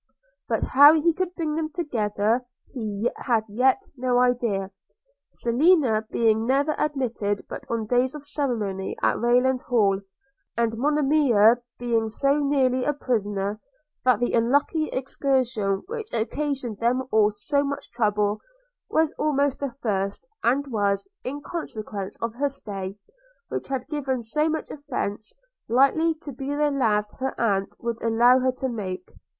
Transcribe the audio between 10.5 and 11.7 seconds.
and Monimia